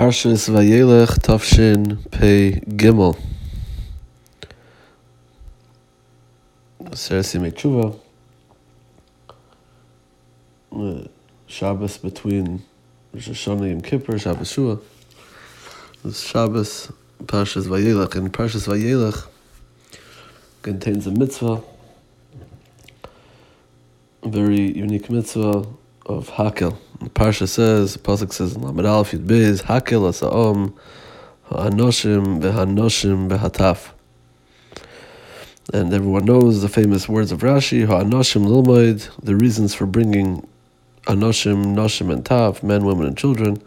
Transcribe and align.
Parshas 0.00 0.48
Vayelech 0.48 1.18
Tafshin 1.18 2.10
Pei 2.10 2.52
Gimel. 2.66 3.20
Seresi 6.92 7.38
Mechuva. 7.38 8.00
Uh, 10.72 11.06
Shabbos 11.46 11.98
between 11.98 12.62
Rosh 13.12 13.46
and 13.46 13.84
Kippur, 13.84 14.18
Shabbos 14.18 14.50
Shua. 14.50 14.78
This 16.02 16.22
Shabbos, 16.22 16.90
Parshas 17.24 17.66
Vayelech, 17.66 18.14
and 18.14 18.32
Parshas 18.32 18.66
Vayelech 18.66 19.28
contains 20.62 21.06
a 21.08 21.10
mitzvah, 21.10 21.60
a 24.22 24.28
very 24.30 24.72
unique 24.78 25.10
mitzvah 25.10 25.66
of 26.10 26.30
Hakel. 26.30 26.76
The 27.00 27.10
Parsha 27.10 27.48
says, 27.48 27.94
the 27.94 27.98
Pasuk 28.00 28.32
says, 28.32 28.56
Lamed 28.56 28.84
Aleph 28.84 29.12
Yud 29.12 29.26
Beis, 29.26 29.62
Hakel 29.62 30.08
Asa'om, 30.10 30.74
Ha'anoshim, 31.44 32.40
V'hanoshim, 32.40 33.28
V'hataf. 33.30 33.92
And 35.72 35.94
everyone 35.94 36.24
knows 36.24 36.62
the 36.62 36.68
famous 36.68 37.08
words 37.08 37.30
of 37.32 37.40
Rashi, 37.40 37.86
Ha'anoshim 37.86 38.46
Lilmoid, 38.46 39.08
the 39.22 39.36
reasons 39.36 39.74
for 39.74 39.86
bringing 39.86 40.46
Anoshim, 41.06 41.74
Noshim, 41.74 42.12
and 42.12 42.24
Tav, 42.24 42.62
men, 42.62 42.84
women, 42.84 43.06
and 43.06 43.16
children. 43.16 43.62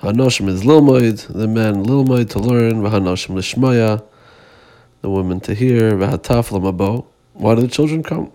Hanoshim 0.00 0.48
is 0.48 0.64
Lilmoid, 0.64 1.32
the 1.32 1.46
men 1.46 1.84
Lilmoid 1.84 2.28
to 2.30 2.38
learn, 2.38 2.82
V'hanoshim 2.82 3.36
Lishmaya, 3.36 4.04
the 5.00 5.10
women 5.10 5.40
to 5.40 5.54
hear, 5.54 5.92
V'hataf 5.92 6.50
Lamabo. 6.50 7.06
Why 7.34 7.54
do 7.54 7.62
the 7.62 7.68
children 7.68 8.02
come? 8.02 8.32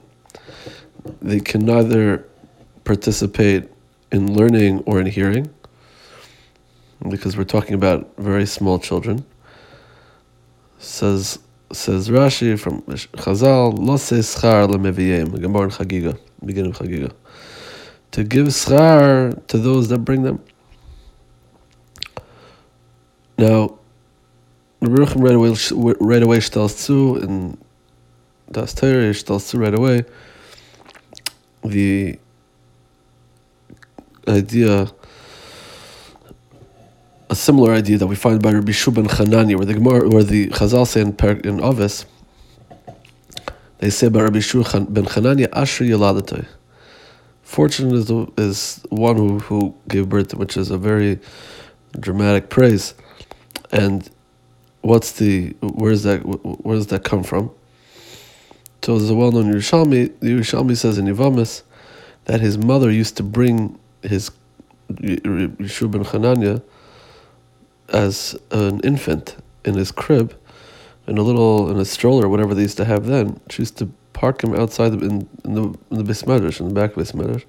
They 1.21 1.39
can 1.39 1.65
neither 1.65 2.26
participate 2.87 3.69
in 4.13 4.33
learning 4.33 4.79
or 4.85 5.01
in 5.01 5.05
hearing, 5.05 5.53
because 7.09 7.35
we're 7.37 7.43
talking 7.43 7.75
about 7.75 8.09
very 8.17 8.45
small 8.45 8.79
children. 8.79 9.25
Says 10.79 11.39
says 11.71 12.07
Rashi 12.07 12.57
from 12.57 12.81
Chazal, 12.83 13.77
Lose 13.77 14.23
schar 14.23 14.69
lemeviyim, 14.69 15.39
Gemara 15.41 15.65
in 15.65 15.69
Chagiga, 15.69 16.17
beginning 16.45 16.71
of 16.71 16.77
Chagiga, 16.77 17.11
to 18.11 18.23
give 18.23 18.47
schar 18.47 19.45
to 19.47 19.57
those 19.57 19.89
that 19.89 19.99
bring 19.99 20.23
them. 20.23 20.41
Now, 23.37 23.77
Rabbi 24.79 24.95
Yerucham 24.95 25.21
right 25.21 25.35
away, 25.35 25.93
right 25.99 26.23
away 26.23 26.39
tells 26.39 26.77
zu, 26.77 27.17
and 27.17 27.57
Das 28.49 28.73
Torah 28.73 29.13
zu 29.13 29.57
right 29.57 29.73
away, 29.73 30.05
the 31.65 32.17
idea, 34.27 34.87
a 37.29 37.35
similar 37.35 37.73
idea 37.73 37.97
that 37.97 38.07
we 38.07 38.15
find 38.15 38.41
by 38.41 38.51
Rabbi 38.51 38.71
Yehoshua 38.71 38.95
ben 38.95 39.05
Chananya, 39.05 39.55
where 39.55 39.65
the 39.65 39.73
Gemara, 39.73 40.09
where 40.09 40.23
the 40.23 40.47
Chazal 40.49 40.87
say 40.87 41.01
in, 41.01 41.15
in 41.45 41.61
Ovis, 41.61 42.05
they 43.79 43.89
say 43.89 44.09
by 44.09 44.21
Rabbi 44.21 44.37
Yehoshua 44.37 44.93
ben 44.93 45.05
Chananya, 45.05 45.49
Asher 45.53 45.85
Yaladatoi. 45.85 46.45
Fortunate 47.41 47.93
is, 47.93 48.11
is 48.37 48.85
one 48.89 49.15
who, 49.15 49.39
who 49.39 49.75
gave 49.87 50.09
birth, 50.09 50.33
which 50.33 50.57
is 50.57 50.69
a 50.69 50.77
very 50.77 51.19
dramatic 51.99 52.49
praise. 52.49 52.93
And 53.71 54.09
what's 54.81 55.13
the 55.13 55.55
where 55.61 55.91
does 55.91 56.03
that 56.03 56.19
where 56.19 56.75
does 56.75 56.87
that 56.87 57.03
come 57.03 57.23
from? 57.23 57.51
So 58.83 58.97
there's 58.97 59.09
a 59.09 59.15
well-known 59.15 59.51
Yerushalmi. 59.51 60.19
The 60.19 60.27
Yerushalmi 60.27 60.77
says 60.77 60.97
in 60.97 61.05
Yivamis 61.05 61.63
that 62.25 62.39
his 62.39 62.57
mother 62.57 62.91
used 62.91 63.17
to 63.17 63.23
bring 63.23 63.77
his 64.01 64.31
Yeshua 64.91 65.91
ben 65.91 66.03
Chananya 66.03 66.61
as 67.89 68.37
an 68.51 68.79
infant 68.81 69.37
in 69.65 69.75
his 69.75 69.91
crib, 69.91 70.35
in 71.07 71.17
a 71.17 71.21
little 71.21 71.69
in 71.69 71.77
a 71.77 71.85
stroller, 71.85 72.27
whatever 72.27 72.53
they 72.53 72.63
used 72.63 72.77
to 72.77 72.85
have 72.85 73.05
then. 73.05 73.39
Used 73.57 73.77
to 73.77 73.89
park 74.13 74.43
him 74.43 74.55
outside 74.55 74.93
in, 74.93 75.27
in 75.43 75.53
the 75.53 75.63
in 75.91 76.03
the 76.03 76.03
Bismadrash, 76.03 76.59
in 76.59 76.69
the 76.69 76.73
back 76.73 76.95
of 76.95 77.03
Bismadrash, 77.03 77.45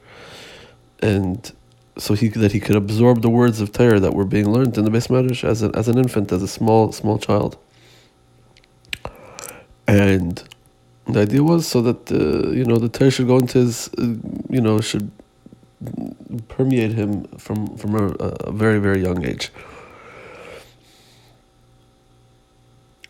and 1.00 1.52
so 1.96 2.14
he 2.14 2.28
that 2.28 2.52
he 2.52 2.60
could 2.60 2.76
absorb 2.76 3.22
the 3.22 3.30
words 3.30 3.60
of 3.60 3.72
Torah 3.72 4.00
that 4.00 4.14
were 4.14 4.24
being 4.24 4.50
learned 4.52 4.78
in 4.78 4.84
the 4.84 4.90
Bismadrash 4.90 5.44
as 5.44 5.62
an 5.62 5.74
as 5.74 5.88
an 5.88 5.98
infant, 5.98 6.32
as 6.32 6.42
a 6.42 6.48
small 6.48 6.92
small 6.92 7.18
child. 7.18 7.56
And 9.86 10.42
the 11.06 11.20
idea 11.22 11.42
was 11.42 11.66
so 11.66 11.80
that 11.82 12.12
uh, 12.12 12.50
you 12.50 12.64
know 12.64 12.76
the 12.76 12.88
Torah 12.88 13.10
should 13.10 13.26
go 13.26 13.38
into 13.38 13.58
his, 13.58 13.88
uh, 13.98 14.14
you 14.50 14.60
know, 14.60 14.80
should 14.80 15.10
permeate 16.48 16.92
him 16.92 17.24
from 17.38 17.76
from 17.76 17.94
a, 17.94 18.06
a 18.20 18.52
very 18.52 18.78
very 18.78 19.00
young 19.02 19.24
age. 19.24 19.50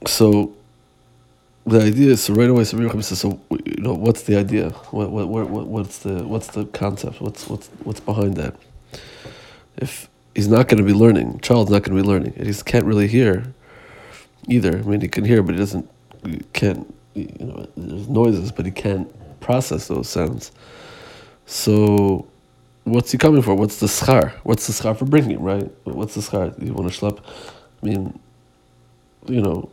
So 0.06 0.54
the 1.66 1.82
idea 1.82 2.12
is 2.12 2.22
so 2.22 2.34
right 2.34 2.48
away. 2.48 2.64
So 2.64 3.00
says, 3.00 3.20
so 3.20 3.40
you 3.50 3.82
know, 3.82 3.94
what's 3.94 4.22
the 4.22 4.36
idea? 4.36 4.70
What, 4.90 5.10
what 5.10 5.28
what 5.28 5.66
what's 5.66 5.98
the 5.98 6.26
what's 6.26 6.48
the 6.48 6.64
concept? 6.66 7.20
What's 7.20 7.48
what's 7.48 7.68
what's 7.84 8.00
behind 8.00 8.36
that? 8.36 8.54
If 9.76 10.08
he's 10.34 10.48
not 10.48 10.68
going 10.68 10.78
to 10.78 10.84
be 10.84 10.94
learning, 10.94 11.40
child's 11.40 11.70
not 11.70 11.82
going 11.82 11.96
to 11.96 12.02
be 12.02 12.08
learning, 12.08 12.34
and 12.36 12.46
he 12.46 12.54
can't 12.62 12.84
really 12.84 13.08
hear 13.08 13.52
either. 14.48 14.78
I 14.78 14.82
mean, 14.82 15.00
he 15.00 15.08
can 15.08 15.24
hear, 15.24 15.42
but 15.42 15.54
he 15.54 15.58
doesn't. 15.58 15.88
He 16.24 16.40
can't. 16.52 16.94
You 17.14 17.26
know, 17.40 17.68
there's 17.76 18.08
noises, 18.08 18.52
but 18.52 18.64
he 18.64 18.72
can't 18.72 19.08
process 19.40 19.88
those 19.88 20.08
sounds. 20.08 20.52
So 21.46 22.26
what's 22.90 23.12
he 23.12 23.18
coming 23.18 23.42
for? 23.42 23.54
What's 23.54 23.80
the 23.80 23.86
schar? 23.86 24.32
What's 24.42 24.66
the 24.66 24.72
schar 24.72 24.96
for 24.96 25.04
bringing 25.04 25.32
him, 25.32 25.42
right? 25.42 25.70
What's 25.84 26.14
the 26.14 26.20
schar? 26.20 26.60
You 26.64 26.72
want 26.72 26.92
to 26.92 27.00
schlep? 27.00 27.18
I 27.82 27.86
mean, 27.86 28.18
you 29.26 29.40
know, 29.40 29.70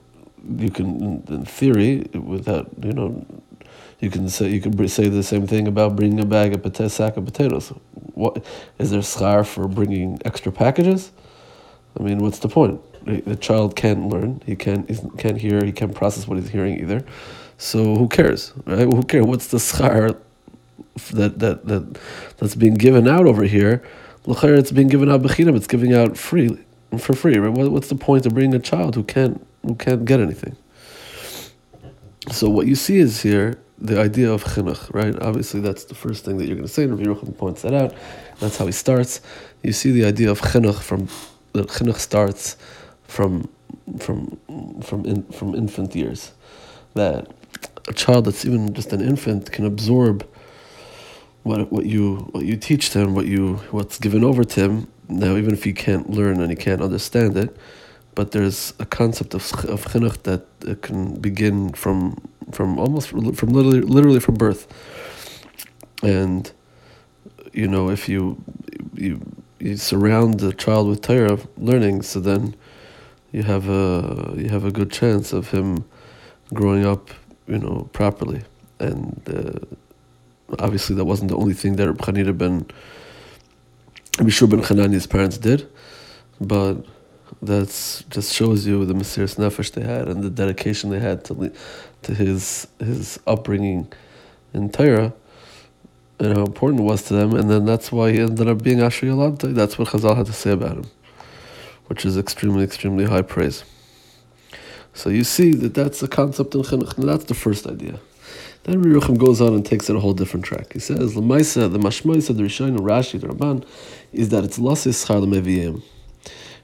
you 0.58 0.70
can, 0.70 1.24
in 1.28 1.46
theory, 1.46 2.08
without, 2.14 2.70
you 2.82 2.94
know, 2.94 3.26
you 4.00 4.10
can 4.10 4.30
say 4.30 4.50
you 4.50 4.62
can 4.62 4.88
say 4.88 5.08
the 5.08 5.24
same 5.24 5.48
thing 5.48 5.68
about 5.68 5.96
bringing 5.96 6.20
a 6.20 6.26
bag 6.26 6.54
of 6.54 6.62
potato, 6.62 6.90
sack 6.90 7.18
of 7.18 7.26
potatoes. 7.26 7.70
What 8.14 8.46
is 8.78 8.92
there 8.92 9.00
schar 9.00 9.46
for 9.46 9.68
bringing 9.68 10.20
extra 10.26 10.52
packages? 10.52 11.12
I 11.98 12.04
mean, 12.04 12.20
what's 12.20 12.40
the 12.40 12.50
point? 12.50 12.82
The 13.06 13.36
child 13.36 13.76
can't 13.76 14.10
learn. 14.10 14.42
He 14.46 14.56
can't. 14.56 14.88
Can't 15.18 15.38
hear. 15.38 15.64
He 15.64 15.72
can't 15.72 15.94
process 15.96 16.28
what 16.28 16.38
he's 16.38 16.50
hearing 16.50 16.80
either. 16.80 17.06
So 17.58 17.96
who 17.96 18.08
cares, 18.08 18.52
right? 18.66 18.92
Who 18.92 19.04
cares? 19.04 19.26
What's 19.26 19.48
the 19.48 19.58
schar 19.58 20.18
that 21.12 21.40
that 21.40 21.66
that 21.68 22.00
that's 22.38 22.56
being 22.56 22.76
given 22.76 23.08
out 23.08 23.26
over 23.26 23.44
here, 23.44 23.84
it's 24.28 24.72
being 24.72 24.88
given 24.88 25.10
out 25.10 25.22
bechinam. 25.22 25.56
It's 25.56 25.68
giving 25.68 25.94
out 25.94 26.18
free 26.18 26.58
for 26.98 27.14
free. 27.14 27.38
Right? 27.38 27.52
What, 27.52 27.72
what's 27.72 27.90
the 27.90 27.96
point 27.96 28.26
of 28.26 28.34
bringing 28.34 28.56
a 28.56 28.60
child 28.60 28.96
who 28.96 29.04
can't 29.04 29.46
who 29.64 29.76
can't 29.76 30.06
get 30.06 30.20
anything? 30.20 30.56
So 32.32 32.50
what 32.50 32.68
you 32.68 32.76
see 32.76 32.98
is 32.98 33.22
here 33.22 33.60
the 33.78 34.00
idea 34.00 34.32
of 34.32 34.44
chinuch, 34.44 34.94
right? 34.94 35.16
Obviously, 35.22 35.60
that's 35.60 35.86
the 35.86 35.96
first 35.96 36.26
thing 36.26 36.38
that 36.38 36.48
you're 36.48 36.56
going 36.56 36.68
to 36.68 36.74
say. 36.74 36.86
Rabbi 36.86 37.04
Yerucham 37.04 37.38
points 37.38 37.62
that 37.62 37.74
out. 37.74 37.94
That's 38.40 38.58
how 38.58 38.66
he 38.66 38.72
starts. 38.72 39.22
You 39.64 39.74
see 39.74 39.92
the 39.92 40.06
idea 40.06 40.32
of 40.32 40.42
chinuch 40.42 40.82
from 40.82 41.08
that 41.54 41.68
chinuch 41.68 41.98
starts 41.98 42.58
from 43.04 43.50
from 44.00 44.38
from 44.82 45.06
in, 45.06 45.24
from 45.24 45.56
infant 45.56 45.96
years. 45.96 46.32
That 46.94 47.32
a 47.88 47.94
child 47.94 48.26
that's 48.26 48.46
even 48.46 48.74
just 48.74 48.94
an 48.94 49.02
infant 49.02 49.52
can 49.52 49.66
absorb 49.66 50.28
what 51.46 51.72
what 51.72 51.86
you 51.86 52.28
what 52.32 52.44
you 52.44 52.58
teach 52.58 52.90
them, 52.90 53.14
what 53.14 53.28
you 53.28 53.58
what's 53.70 54.00
given 54.00 54.24
over 54.24 54.44
to 54.44 54.62
him. 54.62 54.88
Now, 55.08 55.38
even 55.38 55.54
if 55.54 55.64
he 55.64 55.74
can't 55.74 56.10
learn 56.10 56.42
and 56.42 56.50
he 56.50 56.56
can't 56.56 56.82
understand 56.82 57.38
it, 57.38 57.56
but 58.16 58.32
there's 58.32 58.74
a 58.80 58.86
concept 58.86 59.36
of 59.36 59.44
of 59.66 59.86
chinuch 59.86 60.24
that 60.24 60.82
can 60.82 61.20
begin 61.20 61.72
from 61.74 62.18
from 62.52 62.80
almost 62.80 63.10
from 63.10 63.50
literally 63.54 63.82
literally 63.82 64.20
from 64.20 64.36
birth. 64.36 64.66
And 66.02 66.52
you 67.54 67.68
know, 67.68 67.92
if 67.92 68.10
you 68.10 68.44
you 68.96 69.22
you 69.60 69.78
surround 69.78 70.40
the 70.40 70.52
child 70.52 70.90
with 70.90 71.02
Torah 71.02 71.38
learning, 71.58 72.02
so 72.02 72.20
then 72.20 72.56
you 73.32 73.44
have 73.44 73.70
a 73.70 74.34
you 74.36 74.50
have 74.50 74.66
a 74.66 74.72
good 74.72 74.92
chance 74.92 75.32
of 75.32 75.52
him 75.52 75.86
growing 76.56 76.88
up, 76.88 77.12
you 77.48 77.60
know, 77.60 77.88
properly 77.94 78.42
and. 78.80 79.22
Uh, 79.30 79.76
obviously 80.60 80.96
that 80.96 81.06
wasn't 81.06 81.30
the 81.30 81.38
only 81.38 81.54
thing 81.54 81.76
that 81.78 81.88
Reb 81.88 81.98
Chanina 81.98 82.38
ben 82.38 82.66
Mishur 84.18 84.50
ben 84.50 85.10
parents 85.10 85.38
did, 85.38 85.68
but 86.40 86.86
that's 87.42 88.04
just 88.04 88.34
shows 88.34 88.66
you 88.66 88.86
the 88.86 88.94
Mesiris 88.94 89.36
Nefesh 89.36 89.72
they 89.72 89.84
had 89.84 90.08
and 90.08 90.24
the 90.24 90.30
dedication 90.30 90.90
they 90.90 91.00
had 91.00 91.26
to 91.26 91.52
to 92.04 92.14
his 92.14 92.68
his 92.80 93.20
upbringing 93.28 93.92
in 94.54 94.70
Torah 94.70 95.14
and 96.20 96.38
how 96.38 96.44
important 96.46 96.80
it 96.82 96.84
was 96.84 97.04
to 97.04 97.14
them, 97.14 97.34
and 97.34 97.50
then 97.50 97.66
that's 97.66 97.92
why 97.92 98.12
he 98.12 98.20
ended 98.20 98.48
up 98.48 98.64
being 98.64 98.82
Asher 98.82 99.08
Yalanta. 99.08 99.54
That's 99.54 99.78
what 99.78 99.90
Chazal 99.90 100.16
had 100.16 100.26
to 100.28 100.34
say 100.34 100.52
about 100.52 100.78
him, 100.78 100.86
which 101.88 102.06
is 102.06 102.18
extremely, 102.18 102.64
extremely 102.64 103.06
high 103.06 103.22
praise. 103.22 103.64
So 104.94 105.10
you 105.10 105.26
see 105.26 105.52
that 105.56 105.74
that's 105.74 106.00
the 106.00 106.08
concept 106.08 106.56
in 106.56 106.62
Chinuch. 106.62 106.96
That's 106.96 107.26
the 107.26 107.34
first 107.34 107.68
idea. 107.68 108.00
Then 108.66 108.84
Yerucham 108.84 109.18
goes 109.18 109.42
on 109.42 109.54
and 109.54 109.66
takes 109.66 109.90
it 109.90 109.96
a 109.96 110.00
whole 110.00 110.14
different 110.14 110.46
track. 110.46 110.74
He 110.74 110.80
says, 110.80 111.16
"Lemaisa, 111.16 111.72
the 111.72 111.80
mashmois 111.80 112.30
of 112.30 112.38
the 112.38 112.44
Rishon 112.44 112.78
Rashi, 112.78 113.20
the 113.20 113.28
Ramban, 113.28 113.66
is 114.12 114.30
that 114.30 114.44
it's 114.44 114.60
lasis 114.60 115.06
schar 115.06 115.24
lemeviyim." 115.24 115.82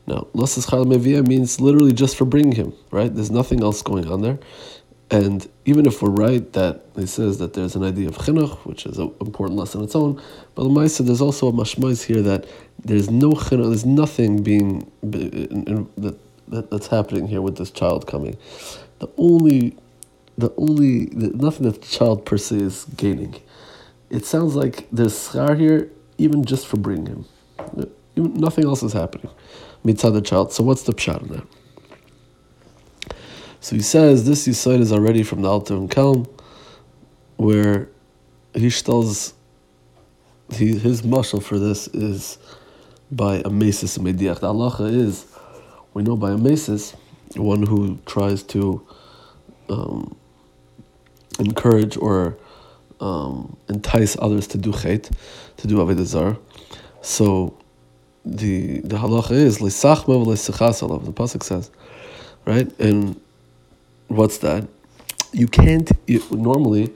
Now, 0.08 0.28
Lasas 0.34 0.70
Chal 0.70 0.86
Mevia 0.86 1.26
means 1.26 1.62
literally 1.62 1.94
just 1.94 2.16
for 2.16 2.26
bringing 2.26 2.54
him, 2.54 2.74
right? 2.90 3.14
There's 3.14 3.32
nothing 3.32 3.62
else 3.62 3.82
going 3.82 4.08
on 4.08 4.22
there. 4.22 4.40
And 5.12 5.48
even 5.66 5.86
if 5.86 6.02
we're 6.02 6.10
right 6.10 6.52
that 6.54 6.86
he 6.96 7.06
says 7.06 7.38
that 7.40 7.54
there's 7.54 7.76
an 7.76 7.84
idea 7.84 8.08
of 8.08 8.18
chinuch, 8.18 8.66
which 8.66 8.86
is 8.86 8.98
an 8.98 9.14
important 9.20 9.60
lesson 9.60 9.80
on 9.80 9.86
its 9.86 9.96
own, 9.96 10.22
but 10.56 10.64
Lamaisa, 10.64 11.06
there's 11.06 11.22
also 11.22 11.50
a 11.50 11.52
mashmais 11.52 12.04
here 12.04 12.22
that 12.22 12.48
there's 12.84 13.10
no 13.10 13.32
chinuch, 13.32 13.68
there's 13.68 13.86
nothing 13.86 14.42
being 14.42 14.90
in, 15.04 15.64
in, 15.68 15.90
that, 15.98 16.18
that 16.48 16.72
that's 16.72 16.88
happening 16.88 17.28
here 17.28 17.42
with 17.42 17.58
this 17.58 17.72
child 17.72 18.08
coming. 18.08 18.38
The 19.00 19.10
only, 19.18 19.78
the 20.38 20.54
only, 20.58 21.10
nothing 21.12 21.66
that 21.66 21.82
the 21.82 21.88
child 21.88 22.26
per 22.26 22.38
se 22.38 22.58
is 22.58 22.86
gaining. 22.96 23.36
It 24.10 24.26
sounds 24.26 24.56
like 24.56 24.88
there's 24.92 25.14
schar 25.14 25.58
here, 25.58 25.90
even 26.18 26.44
just 26.46 26.68
for 26.68 26.78
bringing 26.78 27.08
him. 27.08 27.26
Even, 28.16 28.34
nothing 28.34 28.66
else 28.66 28.84
is 28.84 28.94
happening. 28.94 29.30
Mitzad 29.86 30.14
the 30.14 30.22
child. 30.22 30.52
So 30.52 30.64
what's 30.64 30.84
the 30.84 30.94
pshat 30.94 31.22
in 31.24 31.28
that? 31.30 31.48
So 33.62 33.76
he 33.76 33.82
says 33.82 34.26
this 34.26 34.48
Yisoid 34.48 34.80
is 34.80 34.92
already 34.92 35.24
from 35.24 35.44
the 35.44 35.48
Alter 35.48 35.76
and 35.76 35.90
Kelm, 35.90 36.28
where 37.38 37.90
he 38.54 38.70
tells 38.70 39.34
he, 40.52 40.78
his 40.78 41.04
mashal 41.04 41.42
for 41.42 41.58
this 41.58 41.88
is 41.90 42.38
by 43.12 43.36
a 43.38 43.50
mesis 43.50 43.98
mediach. 44.00 44.40
The 44.40 44.54
halacha 44.54 44.94
is, 44.94 45.26
we 45.94 46.04
know 46.04 46.16
by 46.16 46.32
a 46.32 46.38
mesis, 46.38 46.96
one 47.36 47.64
who 47.64 48.00
tries 48.06 48.44
to 48.44 48.86
um, 49.70 50.18
encourage 51.42 51.98
or 51.98 52.38
um, 53.02 53.58
entice 53.68 54.16
others 54.20 54.48
to 54.48 54.58
do 54.58 54.72
chait, 54.72 55.12
to 55.58 55.68
do 55.68 55.78
avodah 55.78 56.38
So 57.02 57.58
the 58.24 58.80
the 58.82 58.98
halacha 58.98 59.32
is 59.32 59.58
lisachma 59.60 60.24
v'lisachas 60.24 61.06
The 61.06 61.12
pasuk 61.12 61.44
says, 61.44 61.72
right 62.46 62.72
and 62.80 63.20
What's 64.12 64.40
that? 64.40 64.68
You 65.32 65.48
can't 65.48 65.90
you, 66.06 66.22
normally 66.32 66.94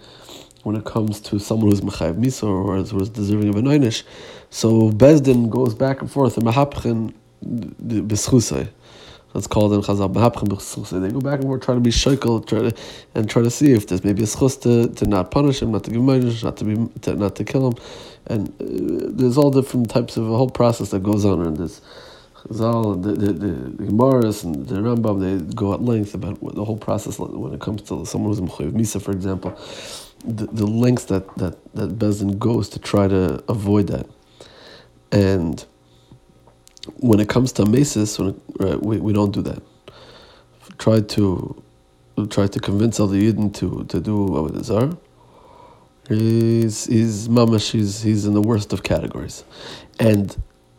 when 0.63 0.75
it 0.75 0.83
comes 0.83 1.21
to 1.21 1.39
someone 1.39 1.69
who's 1.69 1.79
mechayiv 1.79 2.15
misa 2.15 2.43
or 2.43 2.83
who's 2.83 3.07
deserving 3.07 3.47
of 3.47 3.55
a 3.55 3.61
einish. 3.61 4.03
So 4.49 4.91
Bezdin 4.91 5.49
goes 5.49 5.73
back 5.73 6.01
and 6.01 6.11
forth 6.11 6.35
and 6.35 6.45
mahapchen 6.45 7.13
b'schusay. 7.41 8.67
That's 9.35 9.47
called 9.47 9.73
in 9.73 9.81
Chazal 9.81 10.13
mahapchen 10.13 10.47
b'schusay. 10.47 11.01
They 11.01 11.11
go 11.11 11.19
back 11.19 11.39
and 11.39 11.43
forth 11.43 11.61
trying 11.61 11.75
to 11.75 11.81
be 11.81 11.89
shaykel, 11.89 12.47
try 12.47 12.69
to 12.69 12.75
and 13.15 13.29
try 13.29 13.41
to 13.41 13.51
see 13.51 13.73
if 13.73 13.85
there's 13.85 14.01
maybe 14.01 14.23
a 14.23 14.25
schus 14.25 14.61
to, 14.61 14.87
to 14.95 15.05
not 15.05 15.29
punish 15.29 15.61
him, 15.61 15.73
not 15.73 15.83
to 15.83 15.91
give 15.91 15.99
him 15.99 16.39
not 16.41 16.55
to 16.55 16.63
be 16.63 16.99
to, 17.01 17.15
not 17.15 17.35
to 17.35 17.43
kill 17.43 17.67
him, 17.67 17.73
and 18.27 18.47
uh, 18.61 19.11
there's 19.11 19.37
all 19.37 19.51
different 19.51 19.89
types 19.89 20.15
of 20.15 20.23
a 20.31 20.37
whole 20.37 20.49
process 20.49 20.91
that 20.91 21.03
goes 21.03 21.25
on 21.25 21.45
in 21.45 21.55
this. 21.55 21.81
Zal, 22.53 22.95
the, 22.95 23.11
the, 23.11 23.33
the, 23.33 23.47
the 23.47 23.83
Gemaras 23.83 24.45
and 24.45 24.67
the 24.67 24.75
Rambam, 24.75 25.19
they 25.19 25.53
go 25.53 25.73
at 25.73 25.81
length 25.81 26.13
about 26.13 26.39
the 26.55 26.63
whole 26.63 26.77
process 26.77 27.19
when 27.19 27.53
it 27.53 27.59
comes 27.59 27.81
to 27.81 28.05
someone 28.05 28.31
who's 28.31 28.39
Mechayiv 28.39 28.71
Misa, 28.71 29.01
for 29.01 29.11
example, 29.11 29.59
the, 30.23 30.45
the 30.45 30.65
lengths 30.65 31.05
that, 31.05 31.35
that, 31.37 31.57
that 31.73 31.99
Bezdin 31.99 32.39
goes 32.39 32.69
to 32.69 32.79
try 32.79 33.09
to 33.09 33.43
avoid 33.49 33.87
that. 33.87 34.07
And 35.11 35.65
when 36.97 37.19
it 37.19 37.29
comes 37.29 37.51
to 37.53 37.63
Mesis, 37.63 38.19
when 38.19 38.39
right, 38.59 38.81
we, 38.81 38.97
we 38.97 39.13
don't 39.13 39.31
do 39.31 39.41
that. 39.41 39.61
Try 40.77 41.01
to 41.01 41.63
try 42.29 42.47
to 42.47 42.59
convince 42.59 42.99
other 42.99 43.15
Yidden 43.15 43.53
to, 43.55 43.83
to 43.85 43.99
do 43.99 44.27
Avodah 44.29 44.63
Zarah. 44.63 44.97
He's, 46.07 46.85
he's 46.85 47.27
mamash, 47.27 47.71
he's, 47.71 48.01
he's 48.01 48.25
in 48.25 48.33
the 48.33 48.41
worst 48.41 48.71
of 48.71 48.83
categories. 48.83 49.43
And 49.99 50.35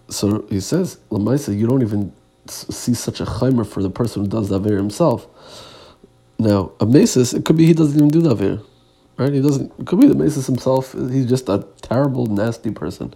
so 0.08 0.46
he 0.48 0.60
says, 0.60 0.98
Lamaisa, 1.10 1.56
you 1.56 1.66
don't 1.66 1.82
even 1.82 2.12
see 2.48 2.94
such 2.94 3.20
a 3.20 3.24
chaimer 3.24 3.66
for 3.66 3.82
the 3.82 3.90
person 3.90 4.22
who 4.22 4.28
does 4.28 4.48
the 4.48 4.56
Aver 4.56 4.76
himself. 4.76 5.26
Now, 6.38 6.72
a 6.80 6.86
Mesis, 6.86 7.34
it 7.34 7.44
could 7.44 7.56
be 7.56 7.66
he 7.66 7.74
doesn't 7.74 7.96
even 7.96 8.08
do 8.08 8.20
the 8.20 8.30
Aver. 8.30 8.62
Right? 9.18 9.32
He 9.32 9.40
doesn't, 9.40 9.72
it 9.78 9.86
could 9.86 10.00
be 10.00 10.08
the 10.08 10.14
Mesis 10.14 10.46
himself, 10.46 10.92
he's 10.92 11.26
just 11.26 11.48
a 11.48 11.66
terrible, 11.80 12.26
nasty 12.26 12.70
person. 12.70 13.14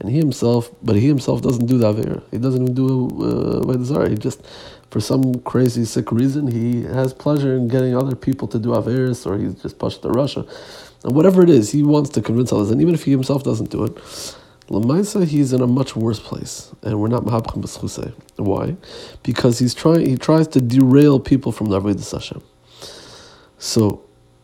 And 0.00 0.08
he 0.08 0.16
himself, 0.16 0.70
but 0.82 0.96
he 0.96 1.06
himself 1.06 1.42
doesn't 1.42 1.66
do 1.66 1.76
the 1.76 1.88
Aver. 1.88 2.22
He 2.30 2.38
doesn't 2.38 2.62
even 2.62 2.74
do 2.74 3.08
uh, 3.20 4.08
He 4.08 4.14
just, 4.16 4.40
for 4.90 5.00
some 5.00 5.34
crazy, 5.40 5.84
sick 5.84 6.10
reason, 6.10 6.46
he 6.46 6.84
has 6.84 7.12
pleasure 7.12 7.54
in 7.54 7.68
getting 7.68 7.94
other 7.94 8.16
people 8.16 8.48
to 8.48 8.58
do 8.58 8.70
Averis, 8.70 9.26
or 9.26 9.38
he's 9.38 9.54
just 9.60 9.78
pushed 9.78 10.02
to 10.02 10.08
Russia. 10.08 10.46
And 11.04 11.14
whatever 11.14 11.42
it 11.42 11.50
is, 11.50 11.70
he 11.70 11.82
wants 11.82 12.10
to 12.10 12.22
convince 12.22 12.52
others. 12.52 12.70
And 12.70 12.80
even 12.80 12.94
if 12.94 13.04
he 13.04 13.10
himself 13.10 13.44
doesn't 13.44 13.70
do 13.70 13.84
it, 13.84 13.94
Lamaisa, 14.68 15.26
he's 15.26 15.52
in 15.52 15.60
a 15.60 15.66
much 15.66 15.96
worse 15.96 16.20
place, 16.20 16.72
and 16.82 16.98
we're 16.98 17.08
not 17.08 17.24
mahabchim 17.24 17.62
b'schuse. 17.62 18.14
Why? 18.36 18.76
Because 19.22 19.58
he's 19.58 19.74
trying. 19.74 20.06
He 20.06 20.16
tries 20.16 20.48
to 20.48 20.60
derail 20.60 21.20
people 21.20 21.52
from 21.52 21.68
the 21.68 21.80
avodah 21.80 22.10
Hashem. 22.10 22.42
So, 23.58 24.02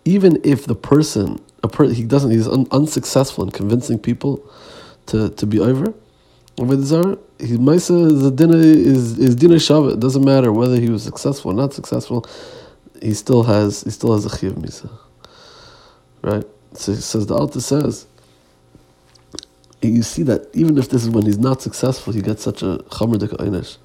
even 0.08 0.40
if 0.44 0.66
the 0.66 0.75
person, 0.75 1.40
a 1.62 1.69
per, 1.69 1.88
he 1.88 2.05
doesn't, 2.05 2.31
he's 2.31 2.49
un, 2.49 2.66
unsuccessful 2.70 3.44
in 3.44 3.50
convincing 3.50 3.99
people 3.99 4.49
to, 5.06 5.31
to 5.31 5.46
be 5.46 5.60
over 5.60 5.94
avodah 6.58 6.82
zarah. 6.82 7.19
His 7.38 7.58
ma'isa 7.58 8.20
the 8.22 8.31
dinner 8.31 8.58
is 8.58 9.19
is 9.19 9.37
dinner 9.37 9.56
shavet. 9.56 9.94
It 9.94 10.00
doesn't 10.00 10.25
matter 10.25 10.52
whether 10.52 10.78
he 10.81 10.90
was 10.90 11.02
successful 11.02 11.52
or 11.52 11.55
not 11.55 11.72
successful. 11.72 12.26
He 13.00 13.14
still 13.14 13.44
has 13.44 13.82
he 13.82 13.90
still 13.90 14.12
has 14.12 14.25
a 14.26 14.37
chiv 14.37 14.55
misa. 14.55 14.90
Right. 16.22 16.44
So 16.75 16.93
he 16.93 17.00
says 17.00 17.26
the 17.26 17.34
Alta 17.34 17.61
says 17.61 18.06
you 19.81 20.02
see 20.02 20.25
that 20.25 20.49
even 20.54 20.76
if 20.76 20.88
this 20.88 21.04
is 21.04 21.11
when 21.11 21.25
he's 21.25 21.38
not 21.38 21.62
successful, 21.62 22.12
he 22.12 22.20
gets 22.20 22.43
such 22.43 22.62
a 22.62 22.78
chamer 22.90 23.16
einish. 23.16 23.76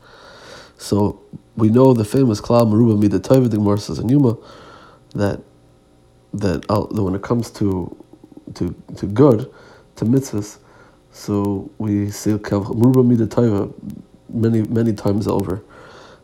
So 0.78 1.22
we 1.56 1.70
know 1.70 1.94
the 1.94 2.04
famous 2.04 2.42
klal 2.42 2.68
meruba 2.68 3.00
mida 3.00 3.20
the 3.20 3.78
says 3.78 4.00
in 4.00 4.10
Yuma 4.10 4.38
that 5.14 5.42
that 6.34 6.66
when 7.04 7.16
it 7.16 7.22
comes 7.22 7.52
to 7.52 7.96
to 8.56 8.76
to 8.98 9.06
good 9.08 9.52
to 9.98 10.06
mitzvahs, 10.06 10.58
so 11.12 11.70
we 11.78 12.10
say 12.10 12.38
many 14.30 14.64
many 14.64 14.94
times 14.94 15.28
over 15.28 15.64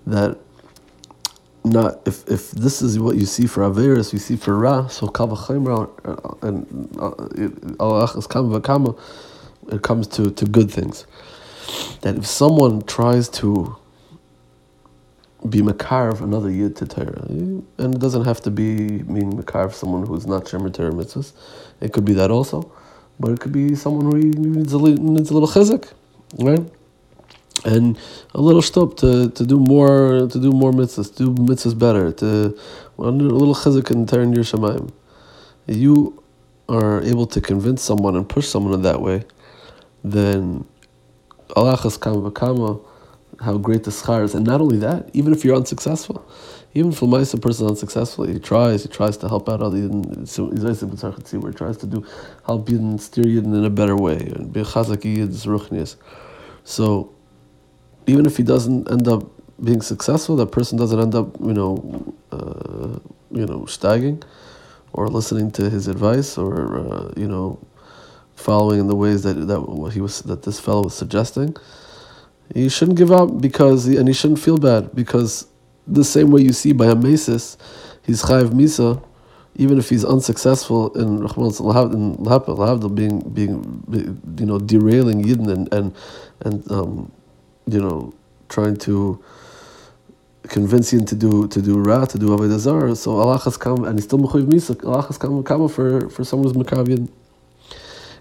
that 0.08 0.38
not 1.64 2.00
if 2.08 2.28
if 2.30 2.52
this 2.52 2.82
is 2.82 3.00
what 3.00 3.16
you 3.18 3.26
see 3.26 3.46
for 3.46 3.62
Averis, 3.64 4.14
you 4.14 4.20
see 4.20 4.36
for 4.36 4.58
Ra, 4.58 4.88
so 4.88 5.08
Kavachimra 5.08 5.90
uh, 6.06 6.48
and 6.48 6.98
uh, 7.00 8.08
Kama 8.28 8.62
Kama 8.62 8.96
it 9.72 9.82
comes 9.84 10.08
to, 10.08 10.32
to 10.32 10.46
good 10.46 10.72
things. 10.72 11.06
That 12.02 12.18
if 12.18 12.26
someone 12.26 12.82
tries 12.84 13.30
to 13.30 13.76
be 15.48 15.60
Makarv, 15.62 16.22
another 16.22 16.50
Yid 16.50 16.76
to 16.78 16.86
Torah, 16.86 17.26
and 17.30 17.64
it 17.78 18.00
doesn't 18.00 18.26
have 18.26 18.42
to 18.42 18.52
be 18.52 19.04
being 19.04 19.34
Makarv, 19.34 19.74
someone 19.74 20.06
who's 20.06 20.26
not 20.26 20.46
Shemer 20.46 20.74
Torah 20.74 20.92
mitzvahs, 20.92 21.34
it 21.80 21.94
could 21.94 22.06
be 22.06 22.14
that 22.14 22.32
also, 22.32 22.72
but 23.20 23.32
it 23.32 23.40
could 23.40 23.52
be 23.52 23.76
someone 23.76 24.12
who 24.12 24.18
needs 24.18 24.74
a, 24.74 24.78
needs 24.78 25.30
a 25.30 25.34
little 25.34 25.48
chizuk, 25.48 25.92
right? 26.40 26.66
and 27.66 27.98
a 28.36 28.40
little 28.40 28.62
stop 28.62 28.96
to, 28.96 29.30
to 29.32 29.46
do 29.46 29.60
more 29.60 30.28
to 30.28 30.40
do 30.40 30.52
more 30.52 30.72
mitzvahs, 30.72 31.14
to 31.16 31.26
do 31.26 31.44
mitzvahs 31.44 31.78
better, 31.78 32.12
to 32.12 32.58
a 32.98 33.02
little 33.02 33.56
chizuk 33.56 33.92
and 33.92 34.08
turn 34.08 34.34
your 34.34 34.44
shemaim. 34.44 34.92
You 35.68 36.24
are 36.68 37.02
able 37.02 37.26
to 37.28 37.42
convince 37.42 37.82
someone 37.82 38.16
and 38.16 38.28
push 38.28 38.48
someone 38.48 38.74
in 38.74 38.82
that 38.84 39.02
way 39.02 39.26
then 40.04 40.66
Alachas 41.56 42.00
Kama 42.00 42.32
Kama, 42.32 42.80
how 43.42 43.58
great 43.58 43.84
the 43.84 43.92
schar 43.92 44.24
is. 44.24 44.36
And 44.36 44.46
not 44.46 44.62
only 44.62 44.78
that, 44.80 45.10
even 45.14 45.34
if 45.34 45.46
you're 45.46 45.56
unsuccessful, 45.56 46.28
even 46.74 46.92
if 46.92 47.02
a 47.02 47.38
person 47.38 47.66
is 47.66 47.72
unsuccessful, 47.72 48.26
he 48.26 48.40
tries, 48.40 48.84
he 48.84 48.90
tries 48.90 49.18
to 49.18 49.28
help 49.28 49.50
out 49.50 49.62
other 49.62 49.78
Yidden, 49.78 51.42
where 51.42 51.52
he 51.52 51.58
tries 51.58 51.78
to 51.78 51.88
do 51.88 52.06
help 52.46 52.68
Yidden, 52.68 53.00
steer 53.00 53.24
Yidden 53.24 53.56
in 53.56 53.66
a 53.66 53.70
better 53.70 53.96
way, 53.96 54.18
and 54.18 54.54
be 54.54 54.62
chazak 54.62 55.96
So, 56.64 57.14
even 58.06 58.26
if 58.26 58.38
he 58.38 58.44
doesn't 58.44 58.92
end 58.92 59.08
up 59.08 59.24
being 59.64 59.82
successful, 59.82 60.36
that 60.38 60.52
person 60.52 60.78
doesn't 60.78 61.00
end 61.00 61.16
up, 61.16 61.40
you 61.40 61.54
know, 61.54 62.14
uh, 62.32 63.00
you 63.32 63.46
know, 63.46 63.66
stagging, 63.66 64.22
or 64.94 65.08
listening 65.08 65.52
to 65.52 65.70
his 65.70 65.88
advice, 65.88 66.38
or 66.38 66.78
uh, 66.78 67.14
you 67.18 67.28
know, 67.28 67.60
following 68.36 68.80
in 68.80 68.88
the 68.88 68.96
ways 68.96 69.24
that 69.24 69.34
that 69.34 69.92
he 69.94 70.02
was 70.02 70.22
that 70.22 70.44
this 70.44 70.60
fellow 70.60 70.84
was 70.84 70.94
suggesting, 70.94 71.56
he 72.54 72.70
shouldn't 72.70 72.98
give 72.98 73.12
up 73.12 73.42
because 73.42 73.86
and 73.88 74.08
he 74.08 74.14
shouldn't 74.14 74.40
feel 74.40 74.58
bad 74.58 74.96
because 74.96 75.48
the 75.88 76.04
same 76.04 76.32
way 76.32 76.42
you 76.42 76.54
see 76.54 76.74
by 76.74 76.88
a 76.88 76.96
mesis, 76.96 77.58
he's 78.04 78.24
chayiv 78.24 78.50
misa, 78.50 79.04
even 79.56 79.78
if 79.78 79.90
he's 79.90 80.06
unsuccessful 80.06 80.94
in 80.94 81.26
in 81.26 82.96
being 82.96 83.20
being 83.90 84.22
you 84.40 84.46
know 84.46 84.60
derailing 84.60 85.24
yidden 85.24 85.52
and 85.52 85.74
and 85.74 85.96
and 86.42 86.72
um, 86.72 87.12
you 87.68 87.80
know 87.80 88.14
trying 88.50 88.76
to 88.78 89.24
convince 90.48 90.92
him 90.92 91.06
to 91.06 91.16
do 91.16 91.48
to 91.48 91.62
do 91.62 91.80
ra 91.80 92.06
to 92.06 92.18
do 92.18 92.30
avodah 92.30 92.58
zarah. 92.58 92.96
So 92.96 93.18
Allah 93.20 93.38
has 93.40 93.58
come 93.58 93.84
and 93.86 93.98
he's 93.98 94.06
still 94.06 94.20
mechayiv 94.20 94.48
misa. 94.48 94.84
Allah 94.86 95.04
has 95.04 95.18
come 95.18 95.44
for 95.44 96.10
for 96.10 96.24
someone 96.24 96.54
who's 96.54 96.58
mekav 96.58 97.10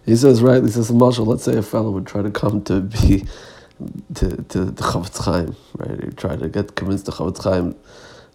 he 0.09 0.17
says, 0.17 0.41
right, 0.41 0.63
he 0.63 0.71
says, 0.71 0.91
Marshall, 0.91 1.27
let's 1.27 1.45
say 1.45 1.55
a 1.59 1.63
fellow 1.63 1.91
would 1.91 2.07
try 2.07 2.23
to 2.23 2.31
come 2.31 2.63
to 2.65 2.81
be 2.81 3.27
to 4.15 4.43
to 4.45 4.65
the 4.67 4.83
Chofetz 4.83 5.25
Chaim, 5.25 5.57
right? 5.77 6.05
You 6.05 6.11
try 6.13 6.37
to 6.37 6.49
get 6.49 6.75
convinced 6.77 7.07
the 7.07 7.13
Chofetz 7.13 7.43
Chaim 7.43 7.75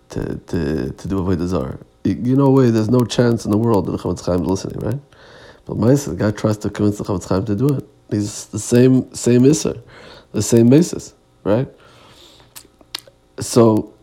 to 0.09 0.37
to 0.37 0.91
to 0.91 1.07
do 1.07 1.21
avodah 1.21 1.47
zarah. 1.47 1.79
You, 2.05 2.35
know, 2.35 2.49
way 2.51 2.69
there's 2.69 2.89
no 2.89 3.05
chance 3.05 3.45
in 3.45 3.51
the 3.51 3.57
world 3.57 3.85
that 3.85 3.91
the 3.91 3.97
Chofetz 3.97 4.25
Chaim 4.25 4.41
is 4.41 4.47
listening, 4.47 4.79
right? 4.79 4.99
But 5.65 5.77
Maisa, 5.77 6.09
the 6.09 6.15
guy 6.15 6.31
tries 6.31 6.57
to 6.59 6.69
convince 6.69 6.97
the 6.97 7.05
Chofetz 7.05 7.27
Chaim 7.29 7.45
to 7.45 7.55
do 7.55 7.69
it. 7.69 7.87
He's 8.11 8.47
the 8.47 8.59
same 8.59 9.13
same 9.13 9.43
Isser, 9.43 9.81
the 10.31 10.41
same 10.41 10.69
basis, 10.69 11.13
right? 11.43 11.67
So 13.39 13.93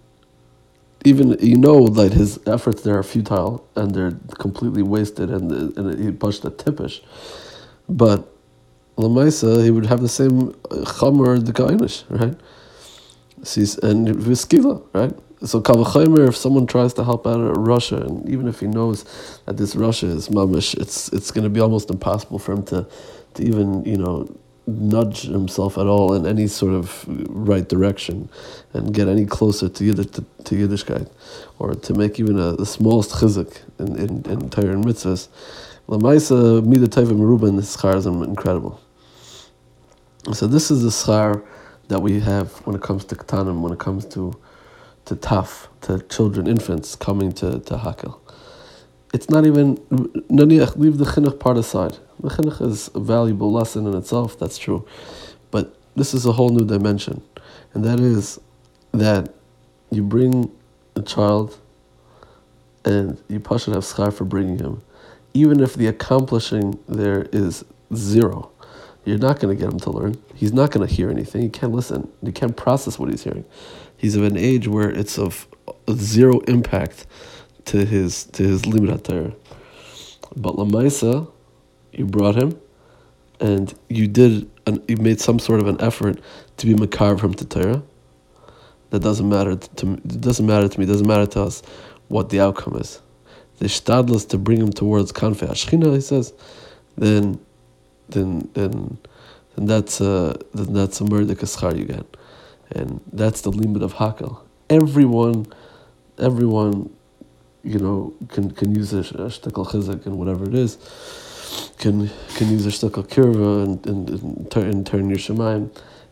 even 1.04 1.36
you 1.40 1.56
know 1.56 1.88
that 1.88 2.12
his 2.12 2.38
efforts 2.46 2.82
there 2.82 2.98
are 2.98 3.02
futile 3.02 3.66
and 3.76 3.94
they're 3.94 4.18
completely 4.38 4.82
wasted 4.82 5.30
and 5.30 5.50
and 5.76 6.04
he 6.04 6.10
pushed 6.10 6.44
a 6.44 6.50
tippish, 6.50 7.02
but 7.88 8.28
Lamaisa 9.02 9.64
he 9.64 9.70
would 9.70 9.86
have 9.86 10.00
the 10.00 10.08
same 10.08 10.50
uh, 10.70 10.84
chamer 10.84 11.44
the 11.44 11.52
kainish, 11.52 12.04
right? 12.08 12.36
Sees 13.42 13.78
and 13.78 14.08
viskila, 14.08 14.82
right? 14.92 15.14
So 15.42 15.62
kavachimer, 15.62 16.28
if 16.28 16.36
someone 16.36 16.66
tries 16.66 16.92
to 16.94 17.04
help 17.04 17.26
out 17.26 17.38
Russia, 17.56 17.96
and 17.96 18.28
even 18.28 18.46
if 18.46 18.60
he 18.60 18.66
knows 18.66 19.04
that 19.46 19.56
this 19.56 19.74
Russia 19.74 20.06
is 20.06 20.28
mamish, 20.28 20.76
it's 20.78 21.08
it's 21.14 21.30
going 21.30 21.44
to 21.44 21.50
be 21.50 21.60
almost 21.60 21.88
impossible 21.88 22.38
for 22.38 22.52
him 22.52 22.62
to, 22.64 22.86
to 23.34 23.42
even 23.42 23.82
you 23.86 23.96
know 23.96 24.28
nudge 24.66 25.22
himself 25.22 25.78
at 25.78 25.86
all 25.86 26.14
in 26.14 26.26
any 26.26 26.46
sort 26.46 26.74
of 26.74 27.04
right 27.30 27.68
direction 27.68 28.28
and 28.74 28.94
get 28.94 29.08
any 29.08 29.26
closer 29.26 29.68
to 29.68 29.84
Yiddish, 29.84 30.06
to, 30.08 30.24
to 30.44 30.54
Yiddishkeit 30.54 31.10
or 31.58 31.74
to 31.74 31.94
make 31.94 32.20
even 32.20 32.38
a, 32.38 32.52
the 32.52 32.66
smallest 32.66 33.10
chizik 33.12 33.62
in, 33.78 33.98
in, 33.98 34.08
in 34.30 34.50
Torah 34.50 34.76
mitzvahs. 34.76 35.28
Lamaisa 35.88 36.64
Mida 36.64 36.86
Teva 36.86 37.12
Meruba 37.12 37.54
the 37.54 37.62
schar 37.62 37.96
is 37.96 38.06
incredible. 38.06 38.80
So 40.32 40.46
this 40.46 40.70
is 40.70 40.82
the 40.82 40.90
schar 40.90 41.42
that 41.88 42.00
we 42.00 42.20
have 42.20 42.52
when 42.66 42.76
it 42.76 42.82
comes 42.82 43.04
to 43.06 43.14
ketanim, 43.16 43.60
when 43.60 43.72
it 43.72 43.78
comes 43.78 44.04
to 44.06 44.38
to 45.06 45.16
taf, 45.16 45.66
to 45.80 45.98
children, 46.08 46.46
infants 46.46 46.94
coming 46.94 47.32
to, 47.32 47.58
to 47.60 47.74
hakel. 47.76 48.18
It's 49.12 49.28
not 49.28 49.44
even, 49.44 49.76
naniach, 50.30 50.76
leave 50.76 50.98
the 50.98 51.04
chinuch 51.04 51.40
part 51.40 51.56
aside. 51.56 51.98
The 52.20 52.28
chinuch 52.28 52.62
is 52.62 52.90
a 52.94 53.00
valuable 53.00 53.50
lesson 53.50 53.86
in 53.86 53.94
itself, 53.96 54.38
that's 54.38 54.56
true. 54.56 54.86
But 55.50 55.74
this 55.96 56.14
is 56.14 56.26
a 56.26 56.32
whole 56.32 56.50
new 56.50 56.64
dimension. 56.64 57.22
And 57.74 57.84
that 57.84 57.98
is 57.98 58.38
that 58.92 59.34
you 59.90 60.04
bring 60.04 60.50
a 60.94 61.02
child 61.02 61.58
and 62.84 63.20
you 63.28 63.42
should 63.58 63.74
have 63.74 63.84
schar 63.84 64.12
for 64.12 64.24
bringing 64.24 64.58
him. 64.58 64.82
Even 65.34 65.60
if 65.60 65.74
the 65.74 65.88
accomplishing 65.88 66.78
there 66.88 67.22
is 67.32 67.64
zero, 67.94 68.49
you're 69.04 69.18
not 69.18 69.40
going 69.40 69.56
to 69.56 69.60
get 69.62 69.72
him 69.72 69.80
to 69.80 69.90
learn. 69.90 70.22
He's 70.34 70.52
not 70.52 70.70
going 70.70 70.86
to 70.86 70.94
hear 70.94 71.10
anything. 71.10 71.42
He 71.42 71.48
can't 71.48 71.72
listen. 71.72 72.10
He 72.24 72.32
can't 72.32 72.56
process 72.56 72.98
what 72.98 73.10
he's 73.10 73.24
hearing. 73.24 73.44
He's 73.96 74.16
of 74.16 74.22
an 74.22 74.36
age 74.36 74.68
where 74.68 74.90
it's 74.90 75.18
of 75.18 75.46
zero 75.90 76.40
impact 76.40 77.06
to 77.66 77.84
his 77.84 78.24
to 78.24 78.42
his 78.42 78.62
limud 78.62 79.02
Torah. 79.04 79.34
But 80.36 80.56
lamaisa, 80.56 81.30
you 81.92 82.06
brought 82.06 82.36
him, 82.36 82.60
and 83.40 83.74
you 83.88 84.06
did 84.06 84.50
an, 84.66 84.82
you 84.88 84.96
made 84.96 85.20
some 85.20 85.38
sort 85.38 85.60
of 85.60 85.66
an 85.66 85.80
effort 85.80 86.20
to 86.58 86.66
be 86.66 86.74
makar 86.74 87.18
from 87.18 87.34
to. 87.34 87.82
That 88.90 89.00
doesn't 89.00 89.28
matter 89.28 89.56
to. 89.56 89.92
It 89.92 90.20
doesn't 90.20 90.46
matter 90.46 90.68
to 90.68 90.78
me. 90.78 90.84
It 90.84 90.88
doesn't 90.88 91.06
matter 91.06 91.26
to 91.26 91.42
us 91.42 91.62
what 92.08 92.28
the 92.30 92.40
outcome 92.40 92.76
is. 92.76 93.00
The 93.58 93.66
shtadlus 93.66 94.28
to 94.30 94.38
bring 94.38 94.58
him 94.58 94.72
towards 94.72 95.12
kanfei 95.12 95.48
ashchina. 95.48 95.94
He 95.94 96.00
says, 96.00 96.32
then, 96.96 97.38
then, 98.12 98.48
then, 98.54 98.98
then 99.56 99.66
that's 99.66 100.00
a 100.00 100.38
then 100.54 100.72
that's 100.72 101.00
a 101.00 101.04
murder 101.04 101.34
kaschar 101.34 101.76
you 101.78 101.84
get, 101.84 102.06
and 102.70 103.00
that's 103.12 103.40
the 103.42 103.50
limit 103.50 103.82
of 103.82 103.94
hakel. 103.94 104.40
Everyone, 104.68 105.46
everyone 106.18 106.90
you 107.62 107.78
know, 107.78 108.14
can 108.28 108.50
can 108.50 108.74
use 108.74 108.92
a, 108.92 109.02
shtickle 109.02 109.66
chizik 109.66 110.06
and 110.06 110.18
whatever 110.18 110.44
it 110.46 110.54
is, 110.54 110.78
can 111.78 112.10
can 112.34 112.50
use 112.50 112.66
a 112.66 112.70
shtickle 112.70 113.06
kirva 113.06 113.64
and, 113.64 113.86
and, 113.86 114.10
and, 114.10 114.50
turn, 114.50 114.64
and 114.64 114.86
turn 114.86 115.08
your 115.08 115.18
shemaim, 115.18 115.70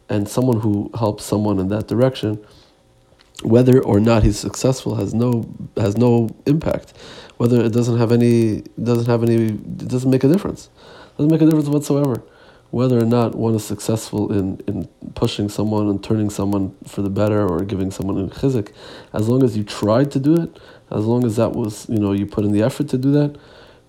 and 0.09 0.29
someone 0.29 0.61
who 0.61 0.91
helps 0.99 1.25
someone 1.25 1.59
in 1.59 1.69
that 1.69 1.89
direction, 1.89 2.45
whether 3.43 3.81
or 3.83 4.01
not 4.01 4.23
he's 4.23 4.39
successful 4.39 4.97
has 4.97 5.15
no 5.15 5.49
has 5.77 5.97
no 5.97 6.29
impact, 6.47 6.93
whether 7.39 7.65
it 7.65 7.73
doesn't 7.73 7.99
have 7.99 8.13
any 8.13 8.63
doesn't 8.83 9.07
have 9.07 9.23
any 9.23 9.47
it 9.47 9.89
doesn't 9.89 10.11
make 10.11 10.25
a 10.25 10.29
difference, 10.29 10.69
doesn't 11.19 11.31
make 11.31 11.43
a 11.43 11.45
difference 11.45 11.69
whatsoever 11.69 12.23
whether 12.71 12.99
or 12.99 13.05
not 13.05 13.35
one 13.35 13.55
is 13.55 13.65
successful 13.65 14.33
in, 14.33 14.61
in 14.67 14.87
pushing 15.15 15.49
someone 15.49 15.89
and 15.89 16.05
turning 16.05 16.29
someone 16.29 16.75
for 16.87 17.01
the 17.03 17.09
better 17.09 17.47
or 17.47 17.65
giving 17.65 17.91
someone 17.91 18.19
a 18.19 18.29
chizik, 18.29 18.73
as 19.15 19.29
long 19.29 19.43
as 19.43 19.57
you 19.57 19.65
tried 19.65 20.11
to 20.11 20.21
do 20.21 20.41
it, 20.41 20.59
as 20.91 21.05
long 21.05 21.25
as 21.25 21.37
that 21.37 21.53
was 21.53 21.89
you 21.89 21.99
know 21.99 22.13
you 22.13 22.27
put 22.27 22.45
in 22.45 22.53
the 22.53 22.63
effort 22.63 22.89
to 22.89 22.99
do 22.99 23.11
that, 23.13 23.37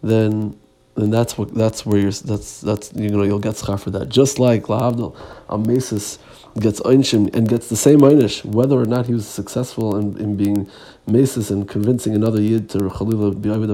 then 0.01 0.57
then 0.95 1.09
that's 1.09 1.37
what 1.37 1.53
that's 1.53 1.85
where 1.85 1.99
you're 1.99 2.11
that's 2.11 2.61
that's 2.61 2.93
you 2.93 3.09
know 3.09 3.23
you'll 3.23 3.39
get 3.39 3.55
schar 3.55 3.79
for 3.79 3.91
that. 3.91 4.07
Just 4.07 4.39
like 4.39 4.63
lahavdil, 4.63 5.15
a 5.49 5.57
mesis 5.57 6.17
gets 6.59 6.79
einshim 6.81 7.33
and 7.35 7.47
gets 7.47 7.67
the 7.69 7.75
same 7.75 7.99
einish 7.99 8.43
whether 8.43 8.79
or 8.79 8.85
not 8.85 9.05
he 9.05 9.13
was 9.13 9.27
successful 9.27 9.95
in, 9.95 10.17
in 10.17 10.35
being 10.35 10.69
mesis 11.07 11.51
and 11.51 11.69
convincing 11.69 12.15
another 12.15 12.41
yid 12.41 12.69
to 12.69 12.79
chalila 12.79 13.33
bi'avid 13.33 13.69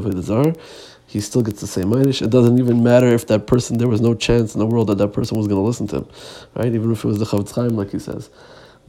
he 1.15 1.21
still 1.21 1.41
gets 1.41 1.61
the 1.61 1.67
same 1.67 1.91
einish. 1.91 2.21
It 2.21 2.29
doesn't 2.29 2.59
even 2.59 2.83
matter 2.83 3.07
if 3.07 3.27
that 3.27 3.47
person 3.47 3.77
there 3.77 3.87
was 3.87 4.01
no 4.01 4.13
chance 4.13 4.53
in 4.53 4.59
the 4.59 4.65
world 4.65 4.87
that 4.87 4.97
that 4.97 5.13
person 5.13 5.37
was 5.37 5.47
going 5.47 5.61
to 5.61 5.65
listen 5.65 5.87
to 5.87 5.99
him, 5.99 6.07
right? 6.55 6.73
Even 6.75 6.91
if 6.91 7.05
it 7.05 7.07
was 7.07 7.19
the 7.19 7.25
Chofetz 7.25 7.55
Chaim, 7.55 7.77
like 7.77 7.91
he 7.91 7.99
says, 7.99 8.29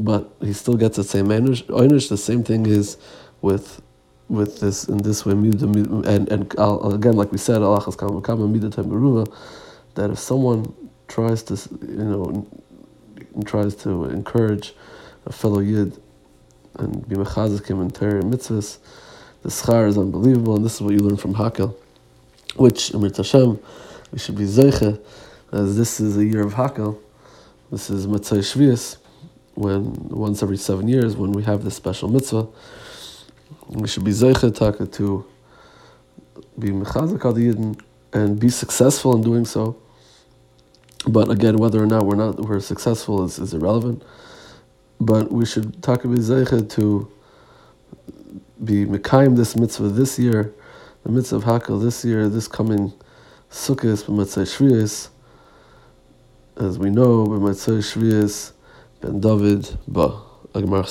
but 0.00 0.28
he 0.40 0.52
still 0.52 0.74
gets 0.74 0.96
the 0.96 1.04
same 1.04 1.26
einish. 1.26 2.08
The 2.08 2.16
same 2.16 2.42
thing 2.42 2.66
is 2.66 2.96
with 3.42 3.80
with 4.28 4.58
this 4.58 4.88
in 4.88 4.98
this 4.98 5.24
way, 5.24 5.34
and 5.34 6.28
and 6.32 6.52
again, 6.96 7.14
like 7.14 7.30
we 7.30 7.38
said, 7.38 7.60
midat 7.60 9.32
that 9.94 10.10
if 10.10 10.18
someone 10.18 10.74
tries 11.06 11.44
to, 11.44 11.54
you 11.82 12.04
know, 12.12 12.46
tries 13.44 13.76
to 13.76 14.06
encourage 14.06 14.74
a 15.26 15.32
fellow 15.32 15.60
yid 15.60 15.96
and 16.74 17.08
be 17.08 17.14
mechazik 17.14 17.66
him 17.66 17.80
in 17.80 17.90
Torah 17.92 18.20
mitzvahs, 18.22 18.78
the 19.42 19.48
schar 19.48 19.86
is 19.86 19.96
unbelievable, 19.96 20.56
and 20.56 20.64
this 20.64 20.74
is 20.74 20.80
what 20.80 20.92
you 20.92 20.98
learn 20.98 21.16
from 21.16 21.34
Hakel, 21.34 21.76
which 22.56 22.92
Amir 22.94 23.10
Tashem, 23.10 23.62
we 24.12 24.18
should 24.18 24.36
be 24.36 24.44
zeiche, 24.44 25.00
as 25.52 25.60
uh, 25.60 25.78
this 25.78 26.00
is 26.00 26.16
a 26.16 26.24
year 26.24 26.42
of 26.42 26.54
Hakel. 26.54 26.98
This 27.70 27.90
is 27.90 28.06
Matzai 28.06 28.38
Shvius, 28.38 28.96
when 29.54 29.92
once 30.08 30.42
every 30.42 30.56
seven 30.56 30.88
years, 30.88 31.16
when 31.16 31.32
we 31.32 31.42
have 31.42 31.64
this 31.64 31.74
special 31.74 32.08
mitzvah. 32.08 32.46
We 33.68 33.88
should 33.88 34.04
be 34.04 34.12
zeicha 34.12 34.54
taka 34.54 34.86
to 34.86 35.26
be 36.58 36.68
mechazik 36.68 37.24
al 37.24 37.76
and 38.12 38.40
be 38.40 38.48
successful 38.48 39.14
in 39.14 39.22
doing 39.22 39.44
so. 39.44 39.76
But 41.06 41.30
again, 41.30 41.58
whether 41.58 41.82
or 41.82 41.86
not 41.86 42.06
we're 42.06 42.16
not 42.16 42.40
we're 42.40 42.60
successful 42.60 43.24
is, 43.24 43.38
is 43.38 43.54
irrelevant. 43.54 44.02
But 44.98 45.30
we 45.30 45.44
should 45.44 45.82
talk 45.82 46.04
about 46.04 46.70
to 46.70 47.12
be 48.64 48.86
mekayim 48.86 49.36
this 49.36 49.56
mitzvah 49.56 49.88
this 49.88 50.18
year, 50.18 50.54
the 51.06 51.12
mitzvah 51.12 51.36
of 51.36 51.44
Hakel 51.44 51.80
this 51.80 52.04
year, 52.04 52.28
this 52.28 52.48
coming 52.48 52.92
Sukkot, 53.48 54.06
b'matzai 54.06 54.42
Shviyas, 54.42 55.10
as 56.56 56.80
we 56.80 56.90
know, 56.90 57.28
b'matzai 57.28 57.78
Shviyas, 57.78 58.50
ben 59.00 59.20
David 59.20 59.78
ba, 59.86 60.20
agmar 60.52 60.82